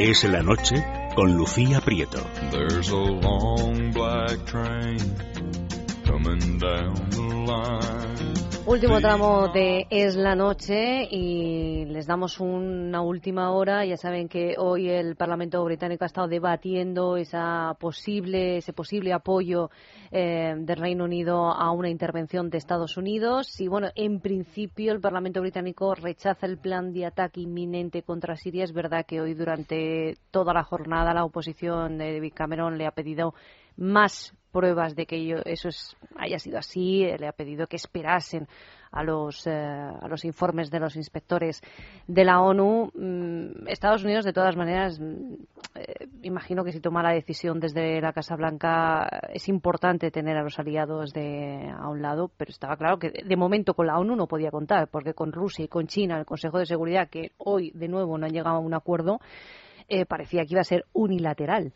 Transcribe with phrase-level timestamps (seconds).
[0.00, 0.76] Es la noche
[1.16, 2.24] con Lucía Prieto.
[2.52, 4.96] There's a long black train
[6.06, 8.47] coming down the line.
[8.68, 13.86] Último tramo de Es la Noche y les damos una última hora.
[13.86, 19.70] Ya saben que hoy el Parlamento británico ha estado debatiendo esa posible, ese posible apoyo
[20.10, 23.58] eh, del Reino Unido a una intervención de Estados Unidos.
[23.58, 28.64] Y bueno, en principio el Parlamento británico rechaza el plan de ataque inminente contra Siria.
[28.64, 32.90] Es verdad que hoy durante toda la jornada la oposición de David Cameron le ha
[32.90, 33.32] pedido
[33.78, 37.04] más pruebas de que eso es, haya sido así.
[37.18, 38.48] Le ha pedido que esperasen
[38.90, 39.90] a los, eh,
[40.24, 41.62] informes de los inspectores
[42.06, 42.90] de la ONU.
[42.94, 45.34] Mm, Estados Unidos, de todas maneras, mm,
[45.74, 50.42] eh, imagino que si toma la decisión desde la Casa Blanca es importante tener a
[50.42, 54.16] los aliados de, a un lado, pero estaba claro que de momento con la ONU
[54.16, 57.70] no podía contar, porque con Rusia y con China, el Consejo de Seguridad, que hoy
[57.74, 59.20] de nuevo no han llegado a un acuerdo,
[59.88, 61.72] eh, parecía que iba a ser unilateral.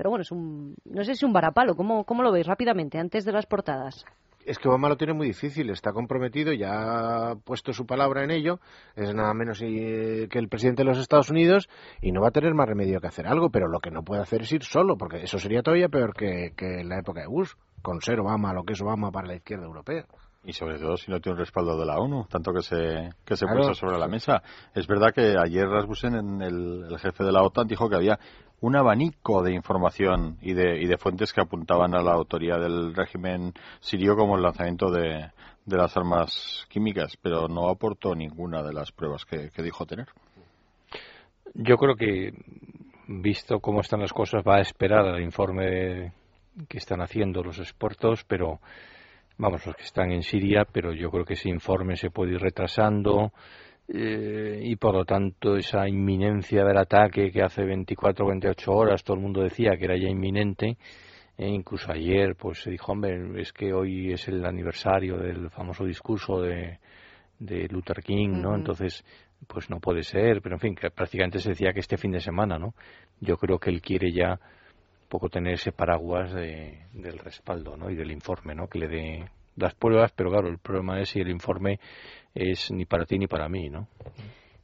[0.00, 1.76] Pero bueno, es un, no sé si es un varapalo.
[1.76, 4.06] ¿Cómo, ¿Cómo lo veis rápidamente, antes de las portadas?
[4.46, 8.30] Es que Obama lo tiene muy difícil, está comprometido, ya ha puesto su palabra en
[8.30, 8.60] ello,
[8.96, 11.68] es nada menos que el presidente de los Estados Unidos
[12.00, 14.22] y no va a tener más remedio que hacer algo, pero lo que no puede
[14.22, 17.26] hacer es ir solo, porque eso sería todavía peor que, que en la época de
[17.26, 17.50] Bush,
[17.82, 20.06] con ser Obama lo que es Obama para la izquierda europea.
[20.44, 23.36] Y sobre todo si no tiene un respaldo de la ONU, tanto que se, que
[23.36, 24.42] se puso sobre la mesa.
[24.74, 28.18] Es verdad que ayer Rasmussen, el, el jefe de la OTAN, dijo que había
[28.60, 32.94] un abanico de información y de, y de fuentes que apuntaban a la autoría del
[32.94, 35.30] régimen sirio como el lanzamiento de,
[35.64, 40.08] de las armas químicas, pero no aportó ninguna de las pruebas que, que dijo tener.
[41.54, 42.32] Yo creo que,
[43.08, 46.12] visto cómo están las cosas, va a esperar al informe
[46.68, 48.60] que están haciendo los expertos, pero
[49.40, 52.40] vamos, los que están en Siria, pero yo creo que ese informe se puede ir
[52.40, 53.32] retrasando
[53.88, 59.02] eh, y por lo tanto esa inminencia del ataque que hace 24 o 28 horas
[59.02, 60.76] todo el mundo decía que era ya inminente,
[61.38, 65.86] e incluso ayer pues se dijo, hombre, es que hoy es el aniversario del famoso
[65.86, 66.78] discurso de,
[67.38, 68.54] de Luther King, ¿no?
[68.54, 69.02] Entonces,
[69.46, 72.20] pues no puede ser, pero en fin, que prácticamente se decía que este fin de
[72.20, 72.74] semana, ¿no?
[73.20, 74.38] Yo creo que él quiere ya
[75.10, 77.90] poco tener ese paraguas de, del respaldo ¿no?
[77.90, 78.68] y del informe ¿no?
[78.68, 81.80] que le dé las pruebas, pero claro, el problema es si el informe
[82.34, 83.88] es ni para ti ni para mí, ¿no?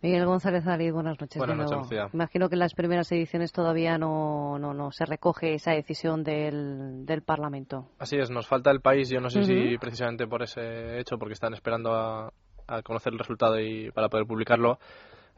[0.03, 1.39] Miguel González David, buenas noches.
[1.39, 2.09] Buenas noches, Lucía.
[2.13, 7.05] Imagino que en las primeras ediciones todavía no, no, no se recoge esa decisión del,
[7.05, 7.89] del Parlamento.
[7.99, 9.09] Así es, nos falta el país.
[9.09, 12.33] Yo no sé si precisamente por ese hecho, porque están esperando a,
[12.69, 14.79] a conocer el resultado y para poder publicarlo.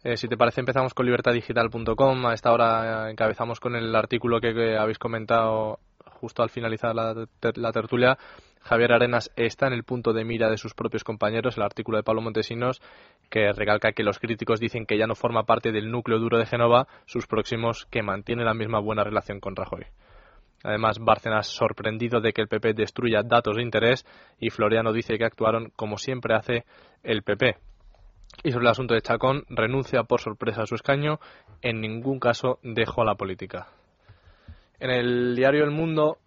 [0.04, 2.26] Eh, si te parece, empezamos con libertadigital.com.
[2.26, 7.72] A esta hora encabezamos con el artículo que, habéis comentado justo al finalizar la, la,
[7.72, 8.16] tertulia.
[8.60, 12.04] Javier Arenas está en el punto de mira de sus propios compañeros, el artículo de
[12.04, 12.80] Pablo Montesinos,
[13.30, 16.46] que recalca que los críticos dicen que ya no forma parte del núcleo duro de
[16.46, 19.86] Genova, sus próximos que mantienen la misma buena relación con Rajoy.
[20.64, 24.04] Además, Bárcenas sorprendido de que el PP destruya datos de interés
[24.40, 26.64] y Floriano dice que actuaron como siempre hace
[27.04, 27.56] el PP.
[28.42, 31.18] Y sobre el asunto de Chacón, renuncia por sorpresa a su escaño,
[31.62, 33.68] en ningún caso dejó la política.
[34.78, 36.18] En el diario El Mundo,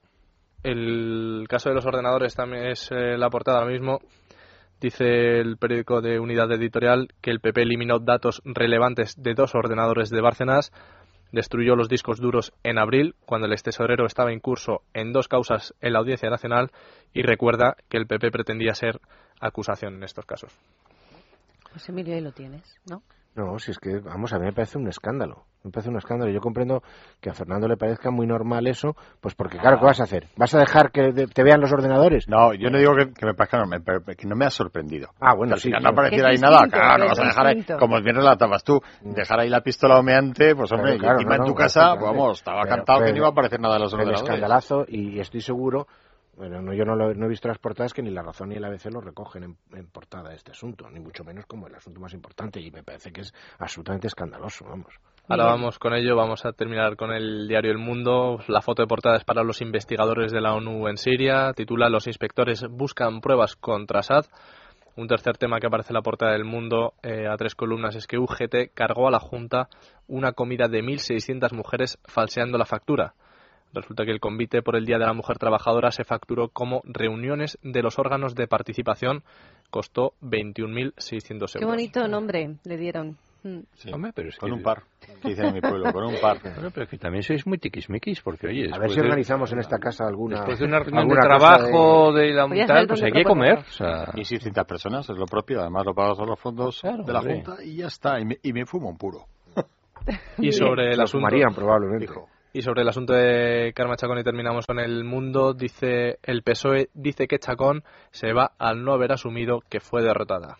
[0.63, 3.99] el caso de los ordenadores también es eh, la portada ahora mismo.
[4.81, 10.09] Dice el periódico de Unidad Editorial que el PP eliminó datos relevantes de dos ordenadores
[10.09, 10.71] de Bárcenas,
[11.31, 15.27] destruyó los discos duros en abril, cuando el ex tesorero estaba en curso en dos
[15.27, 16.71] causas en la Audiencia Nacional,
[17.13, 18.99] y recuerda que el PP pretendía ser
[19.39, 20.57] acusación en estos casos.
[21.71, 23.01] Pues Emilio, ahí lo tienes, ¿no?
[23.33, 25.45] No, si es que, vamos, a mí me parece un escándalo.
[25.63, 26.29] Me parece un escándalo.
[26.33, 26.83] Yo comprendo
[27.21, 30.27] que a Fernando le parezca muy normal eso, pues porque, claro, ¿qué vas a hacer?
[30.35, 32.27] ¿Vas a dejar que te vean los ordenadores?
[32.27, 35.11] No, yo no digo que, que me parezca normal, pero que no me ha sorprendido.
[35.21, 35.69] Ah, bueno, que sí.
[35.69, 35.79] no.
[35.79, 39.39] no apareciera ahí nada, claro, no vas a dejar ahí, como bien relatabas tú, dejar
[39.39, 41.95] ahí la pistola humeante, pues hombre, Claro, claro, y encima no, en tu no, casa,
[41.95, 44.23] vamos, estaba Pero- cantado que pero- no iba a aparecer nada de los el ordenadores.
[44.29, 45.87] escandalazo y estoy seguro
[46.41, 48.55] bueno no, yo no, lo- no he visto las portadas que ni la razón ni
[48.55, 52.13] el ABC lo recogen en, portada este asunto ni mucho menos como el asunto más
[52.13, 54.93] importante y me parece que es absolutamente escandaloso vamos
[55.29, 58.39] Ahora vamos con ello, vamos a terminar con el diario El Mundo.
[58.47, 61.53] La foto de portada es para los investigadores de la ONU en Siria.
[61.53, 64.25] Titula Los inspectores buscan pruebas contra Assad.
[64.97, 68.07] Un tercer tema que aparece en la portada del Mundo eh, a tres columnas es
[68.07, 69.69] que UGT cargó a la Junta
[70.07, 73.13] una comida de 1.600 mujeres falseando la factura.
[73.73, 77.57] Resulta que el convite por el Día de la Mujer Trabajadora se facturó como reuniones
[77.63, 79.23] de los órganos de participación.
[79.69, 81.53] Costó 21.600 euros.
[81.57, 83.17] Qué bonito nombre le dieron.
[83.43, 83.61] Mm.
[83.73, 86.15] Sí, Hombre, pero es con que- un par, que dicen en mi pueblo, con un
[86.21, 86.39] par.
[86.43, 89.59] Bueno, pero que también sois muy tiquismiquis, porque oye, a ver si de- organizamos en
[89.59, 93.01] esta casa alguna Después de una reunión de trabajo, de, la Podría tal, ser pues
[93.03, 93.57] hay que comer.
[93.57, 97.03] O sea, Y 600 personas, es lo propio, además lo pagas a los fondos Claro,
[97.03, 97.35] de la hombre.
[97.43, 99.25] Junta y ya está, y me, y me fumo un puro.
[100.37, 101.25] Y sobre el asunto...
[101.25, 102.07] fumarían probablemente.
[102.53, 106.89] Y sobre el asunto de Carmen Chacón y terminamos con el mundo, dice el PSOE
[106.93, 110.57] dice que Chacón se va al no haber asumido que fue derrotada.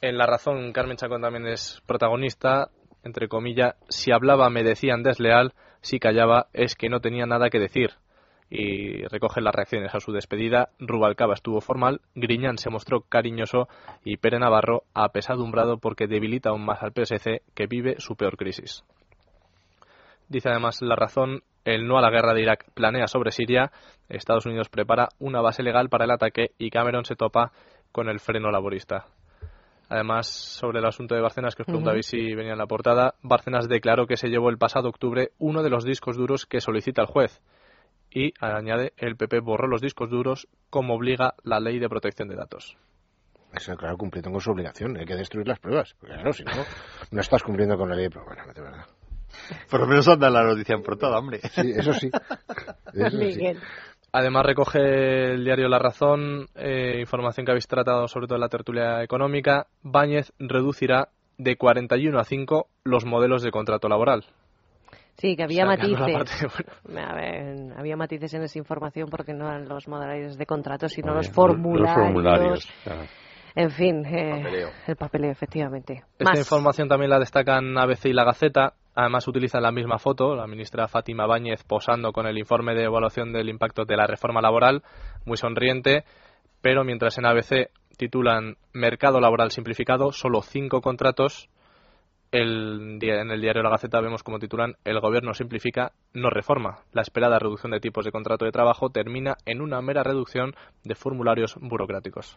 [0.00, 2.70] En La Razón, Carmen Chacón también es protagonista,
[3.04, 5.52] entre comillas, si hablaba me decían desleal,
[5.82, 7.90] si callaba es que no tenía nada que decir.
[8.48, 13.68] Y recoge las reacciones a su despedida, Rubalcaba estuvo formal, Griñán se mostró cariñoso
[14.02, 18.82] y Pere Navarro apesadumbrado porque debilita aún más al PSC que vive su peor crisis.
[20.28, 23.72] Dice además La Razón, el no a la guerra de Irak planea sobre Siria,
[24.08, 27.52] Estados Unidos prepara una base legal para el ataque y Cameron se topa
[27.92, 29.06] con el freno laborista.
[29.88, 33.68] Además, sobre el asunto de Bárcenas, que os preguntabais si venía en la portada, Bárcenas
[33.68, 37.08] declaró que se llevó el pasado octubre uno de los discos duros que solicita el
[37.08, 37.40] juez.
[38.10, 42.36] Y, añade, el PP borró los discos duros como obliga la ley de protección de
[42.36, 42.76] datos.
[43.52, 44.96] Eso, claro, cumpliendo con su obligación.
[44.98, 45.94] Hay que destruir las pruebas.
[45.98, 46.52] Porque, claro, si no,
[47.10, 48.08] no estás cumpliendo con la ley.
[48.10, 48.42] Pero bueno.
[49.70, 51.40] Por lo menos anda la noticia en portada, hombre.
[51.50, 52.10] Sí, eso sí.
[52.94, 53.16] Eso sí.
[53.16, 53.58] Miguel.
[54.12, 58.48] Además recoge el diario La Razón eh, información que habéis tratado sobre todo en la
[58.48, 59.66] tertulia económica.
[59.82, 64.24] Báñez reducirá de 41 a 5 los modelos de contrato laboral.
[65.18, 66.14] Sí, que había Sacando matices.
[66.48, 70.46] parte, bueno, A ver, había matices en esa información porque no eran los modalidades de
[70.46, 71.94] contrato, sino los Los formularios.
[71.94, 72.68] formularios.
[72.84, 73.02] claro.
[73.54, 74.68] En fin, eh, Papeleo.
[74.86, 76.04] el papeleo, efectivamente.
[76.18, 76.38] Esta Más.
[76.38, 78.74] información también la destacan ABC y La Gaceta.
[79.00, 83.32] Además utilizan la misma foto, la ministra Fátima Báñez posando con el informe de evaluación
[83.32, 84.82] del impacto de la reforma laboral,
[85.24, 86.04] muy sonriente,
[86.62, 91.48] pero mientras en ABC titulan Mercado laboral simplificado, solo cinco contratos,
[92.32, 96.78] el en el diario La Gaceta vemos como titulan El gobierno simplifica, no reforma.
[96.90, 100.96] La esperada reducción de tipos de contrato de trabajo termina en una mera reducción de
[100.96, 102.36] formularios burocráticos.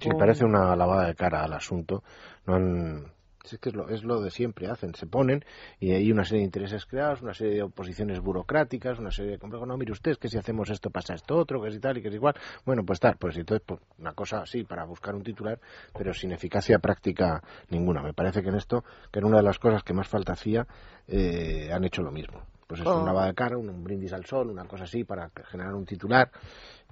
[0.00, 2.02] Sí, parece una lavada de cara al asunto.
[2.46, 3.21] No han...
[3.44, 5.44] Es que es lo, es lo de siempre, hacen, se ponen
[5.80, 9.38] y hay una serie de intereses creados, una serie de oposiciones burocráticas, una serie de
[9.38, 9.66] complejos.
[9.66, 12.08] No, mire usted, que si hacemos esto pasa esto otro, que si tal y que
[12.08, 12.34] es igual.
[12.64, 15.58] Bueno, pues tal, pues entonces pues, una cosa así para buscar un titular,
[15.96, 18.00] pero sin eficacia práctica ninguna.
[18.02, 20.66] Me parece que en esto, que era una de las cosas que más falta hacía,
[21.08, 22.42] eh, han hecho lo mismo.
[22.68, 22.94] Pues es Oh.
[22.94, 25.84] una lavada de cara, un, un brindis al sol, una cosa así para generar un
[25.84, 26.30] titular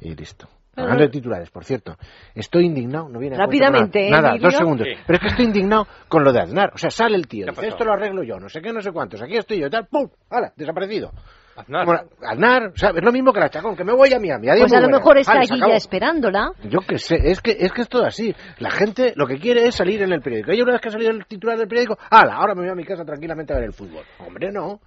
[0.00, 0.48] y listo.
[0.74, 1.96] Pero- Hablando de titulares, por cierto,
[2.34, 4.48] estoy indignado, no viene a Rápidamente, nada, nada, Emilio.
[4.48, 4.86] dos segundos.
[4.88, 4.94] Sí.
[5.06, 6.70] Pero es que estoy indignado con lo de Aznar.
[6.74, 8.72] O sea, sale el tío, ¿Qué ha dice, esto lo arreglo yo, no sé qué,
[8.72, 10.08] no sé cuántos, aquí estoy yo, tal, ¡pum!
[10.30, 10.52] ¡Hala!
[10.56, 11.10] Desaparecido.
[11.56, 11.84] Aznar.
[11.84, 14.48] Bueno, Aznar, o sea, es lo mismo que la Chacón, que me voy a Miami.
[14.48, 15.00] adiós, Pues a lo buenas.
[15.00, 16.52] mejor está Vale, allí ya esperándola.
[16.62, 18.34] Yo qué sé, es que, es que es todo así.
[18.60, 20.52] La gente lo que quiere es salir en el periódico.
[20.52, 22.36] Y una vez que ha salido el titular del periódico, ¡hala!
[22.36, 24.04] Ahora me voy a mi casa tranquilamente a ver el fútbol.
[24.24, 24.80] Hombre, no.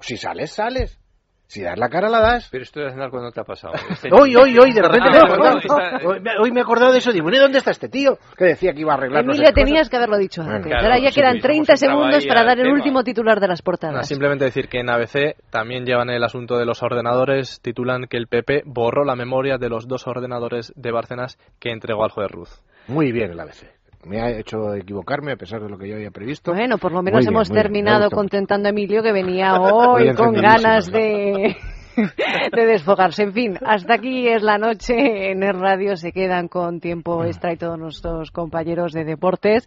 [0.00, 0.98] Si sales, sales.
[1.48, 2.48] Si das la cara, la das.
[2.50, 3.74] Pero esto de Aznar, ¿cuándo te ha pasado?
[3.90, 5.58] Este- Hoy, hoy, hoy, de repente Ah, me he bueno, acordado.
[5.58, 7.12] está- Hoy, me- hoy me he acordado de eso.
[7.12, 8.18] Digo, ¿y dónde está este tío?
[8.36, 9.90] Que decía que iba a arreglar no qué tenías cosas.
[9.90, 10.70] que haberlo dicho Bueno, antes.
[10.72, 12.74] claro, Ahora ya sí, quedan sí, 30 hemos entrado segundos para dar el tema.
[12.74, 14.08] último titular de las portadas.
[14.08, 18.26] simplemente decir que en ABC también llevan el asunto de los ordenadores, titulan que el
[18.26, 22.60] PP borró la memoria de los dos ordenadores de Bárcenas que entregó al juez Ruz.
[22.88, 23.75] Muy bien el ABC.
[24.06, 26.52] Me ha hecho equivocarme a pesar de lo que yo había previsto.
[26.52, 30.32] Bueno, por lo menos Muy hemos bien, terminado contentando a Emilio que venía hoy con
[30.32, 31.56] ganas de,
[32.52, 33.24] de desfogarse.
[33.24, 35.96] En fin, hasta aquí es la noche en el radio.
[35.96, 39.66] Se quedan con tiempo extra y todos nuestros compañeros de deportes.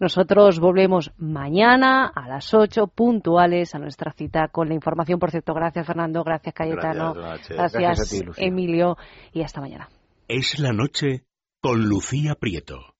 [0.00, 5.18] Nosotros volvemos mañana a las 8 puntuales a nuestra cita con la información.
[5.18, 8.20] Por cierto, gracias Fernando, gracias Cayetano, Gracias, ti.
[8.36, 8.96] Emilio
[9.32, 9.88] y hasta mañana.
[10.28, 11.24] Es la noche
[11.60, 12.94] con Lucía Prieto.